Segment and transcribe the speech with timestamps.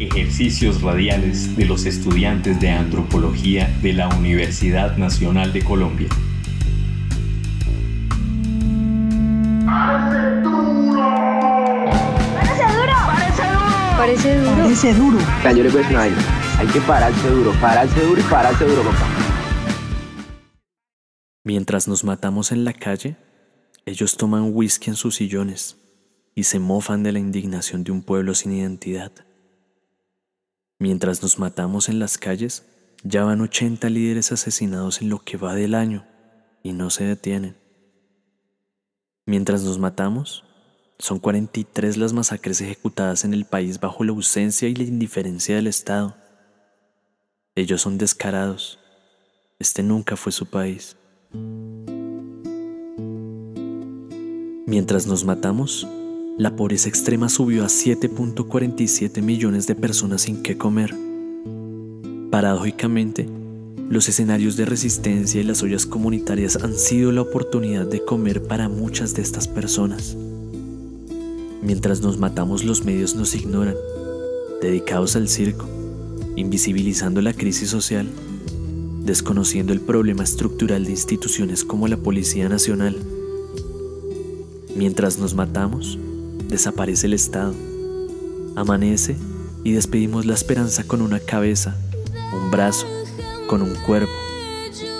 [0.00, 6.08] Ejercicios radiales de los estudiantes de antropología de la Universidad Nacional de Colombia.
[9.66, 11.04] ¡Parece duro!
[12.34, 12.92] ¡Parece duro!
[13.98, 14.56] Parece duro.
[14.56, 15.18] Parece duro.
[15.44, 16.12] Yo le pues no hay,
[16.58, 19.06] hay que pararse duro, pararse duro y pararse duro, papá.
[21.44, 23.16] Mientras nos matamos en la calle,
[23.84, 25.76] ellos toman whisky en sus sillones
[26.34, 29.12] y se mofan de la indignación de un pueblo sin identidad.
[30.80, 32.64] Mientras nos matamos en las calles,
[33.04, 36.06] ya van 80 líderes asesinados en lo que va del año
[36.62, 37.58] y no se detienen.
[39.26, 40.42] Mientras nos matamos,
[40.98, 45.66] son 43 las masacres ejecutadas en el país bajo la ausencia y la indiferencia del
[45.66, 46.16] Estado.
[47.54, 48.78] Ellos son descarados.
[49.58, 50.96] Este nunca fue su país.
[54.66, 55.86] Mientras nos matamos,
[56.40, 60.96] la pobreza extrema subió a 7.47 millones de personas sin qué comer.
[62.30, 63.28] Paradójicamente,
[63.90, 68.70] los escenarios de resistencia y las ollas comunitarias han sido la oportunidad de comer para
[68.70, 70.16] muchas de estas personas.
[71.60, 73.76] Mientras nos matamos los medios nos ignoran,
[74.62, 75.68] dedicados al circo,
[76.36, 78.08] invisibilizando la crisis social,
[79.04, 82.96] desconociendo el problema estructural de instituciones como la Policía Nacional.
[84.74, 85.98] Mientras nos matamos,
[86.50, 87.54] desaparece el Estado.
[88.56, 89.16] Amanece
[89.62, 91.76] y despedimos la esperanza con una cabeza,
[92.34, 92.86] un brazo,
[93.48, 94.12] con un cuerpo,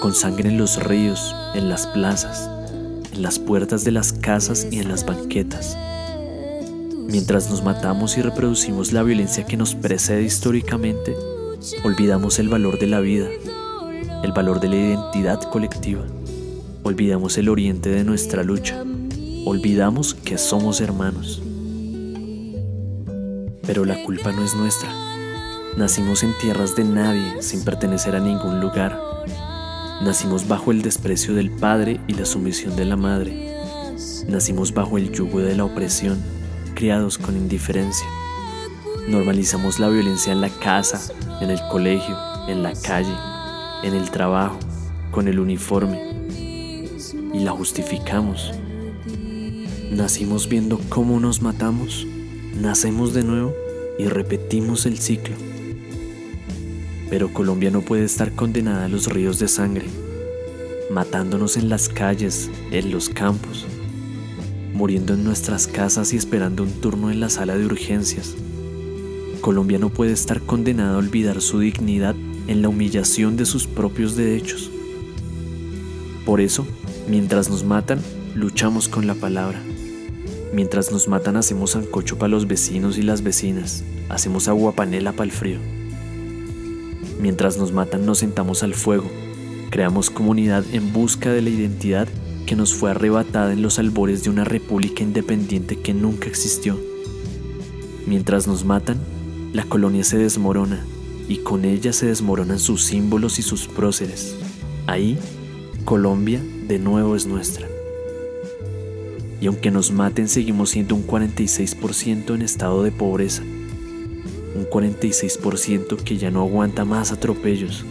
[0.01, 2.49] con sangre en los ríos, en las plazas,
[3.13, 5.77] en las puertas de las casas y en las banquetas.
[7.07, 11.17] Mientras nos matamos y reproducimos la violencia que nos precede históricamente,
[11.83, 13.29] olvidamos el valor de la vida,
[14.23, 16.05] el valor de la identidad colectiva,
[16.85, 18.85] olvidamos el oriente de nuestra lucha,
[19.45, 21.43] olvidamos que somos hermanos.
[23.67, 24.91] Pero la culpa no es nuestra.
[25.77, 29.01] Nacimos en tierras de nadie sin pertenecer a ningún lugar.
[30.03, 33.57] Nacimos bajo el desprecio del padre y la sumisión de la madre.
[34.29, 36.19] Nacimos bajo el yugo de la opresión,
[36.75, 38.07] criados con indiferencia.
[39.09, 41.01] Normalizamos la violencia en la casa,
[41.41, 42.17] en el colegio,
[42.49, 43.15] en la calle,
[43.83, 44.59] en el trabajo,
[45.11, 46.01] con el uniforme.
[47.33, 48.53] Y la justificamos.
[49.91, 52.07] Nacimos viendo cómo nos matamos,
[52.55, 53.53] nacemos de nuevo
[53.99, 55.35] y repetimos el ciclo.
[57.11, 59.87] Pero Colombia no puede estar condenada a los ríos de sangre,
[60.93, 63.67] matándonos en las calles, en los campos,
[64.73, 68.37] muriendo en nuestras casas y esperando un turno en la sala de urgencias.
[69.41, 72.15] Colombia no puede estar condenada a olvidar su dignidad
[72.47, 74.71] en la humillación de sus propios derechos.
[76.25, 76.65] Por eso,
[77.09, 78.01] mientras nos matan,
[78.37, 79.61] luchamos con la palabra.
[80.53, 85.25] Mientras nos matan hacemos sancocho para los vecinos y las vecinas, hacemos agua panela para
[85.25, 85.59] el frío.
[87.21, 89.09] Mientras nos matan nos sentamos al fuego,
[89.71, 92.09] creamos comunidad en busca de la identidad
[92.47, 96.77] que nos fue arrebatada en los albores de una república independiente que nunca existió.
[98.07, 98.99] Mientras nos matan,
[99.53, 100.85] la colonia se desmorona
[101.29, 104.35] y con ella se desmoronan sus símbolos y sus próceres.
[104.89, 105.17] Ahí,
[105.85, 107.69] Colombia de nuevo es nuestra
[109.41, 116.19] y aunque nos maten seguimos siendo un 46% en estado de pobreza, un 46% que
[116.19, 117.85] ya no aguanta más atropellos,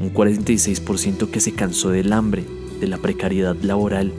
[0.00, 2.44] un 46% que se cansó del hambre,
[2.78, 4.12] de la precariedad laboral,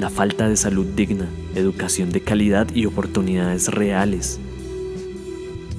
[0.00, 4.40] la falta de salud digna, educación de calidad y oportunidades reales.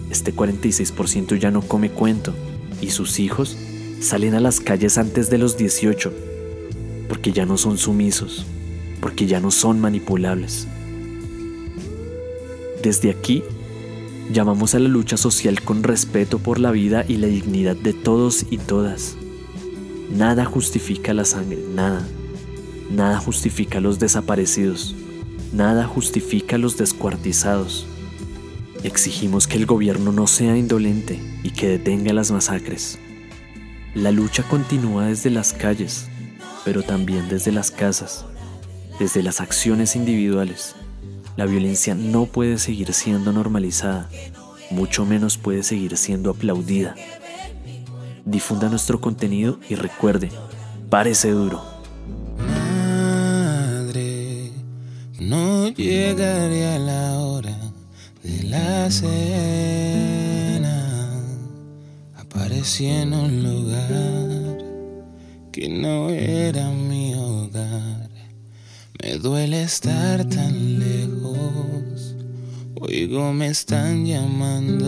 [0.10, 2.34] Este 46% ya no come cuento
[2.82, 3.58] y sus hijos
[4.00, 6.14] salen a las calles antes de los 18
[7.10, 8.46] porque ya no son sumisos
[9.00, 10.68] porque ya no son manipulables.
[12.82, 13.44] Desde aquí,
[14.32, 18.46] llamamos a la lucha social con respeto por la vida y la dignidad de todos
[18.50, 19.16] y todas.
[20.16, 22.06] Nada justifica la sangre, nada.
[22.92, 24.96] Nada justifica a los desaparecidos.
[25.52, 27.88] Nada justifica a los descuartizados.
[28.84, 33.00] Exigimos que el gobierno no sea indolente y que detenga las masacres.
[33.96, 36.08] La lucha continúa desde las calles,
[36.64, 38.26] pero también desde las casas
[39.00, 40.76] desde las acciones individuales.
[41.36, 44.10] La violencia no puede seguir siendo normalizada,
[44.72, 46.96] mucho menos puede seguir siendo aplaudida.
[48.24, 50.32] Difunda nuestro contenido y recuerde,
[50.90, 51.62] parece duro.
[52.38, 54.52] Madre,
[55.20, 57.58] no llegaría la hora
[58.24, 59.12] de la cena.
[62.18, 64.58] Aparecí en un lugar
[65.52, 67.05] que no era hogar.
[69.06, 72.16] Me duele estar tan lejos.
[72.82, 74.85] Oigo, me están llamando.